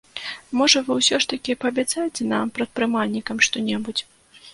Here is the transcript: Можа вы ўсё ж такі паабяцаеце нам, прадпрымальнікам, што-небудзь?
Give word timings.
Можа 0.59 0.79
вы 0.85 0.95
ўсё 0.99 1.19
ж 1.25 1.29
такі 1.33 1.55
паабяцаеце 1.63 2.21
нам, 2.31 2.45
прадпрымальнікам, 2.57 3.37
што-небудзь? 3.49 4.03